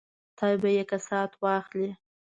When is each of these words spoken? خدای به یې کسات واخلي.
خدای 0.37 0.55
به 0.61 0.69
یې 0.77 0.83
کسات 0.91 1.31
واخلي. 1.43 1.91